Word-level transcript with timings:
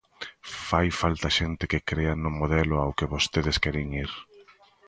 Fai 0.67 0.87
falta 1.01 1.29
xente 1.37 1.63
que 1.71 1.85
crea 1.89 2.13
no 2.23 2.29
modelo 2.39 2.75
ao 2.79 2.91
que 2.97 3.11
vostedes 3.13 3.57
queren 3.63 3.87
ir. 4.03 4.11